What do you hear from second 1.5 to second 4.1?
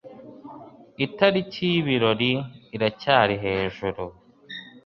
y'ibirori iracyari hejuru.